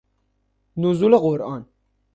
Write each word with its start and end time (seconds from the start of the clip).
نزول 0.77 1.17
قرآن 1.17 1.65